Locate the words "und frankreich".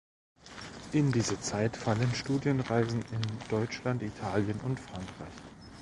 4.61-5.35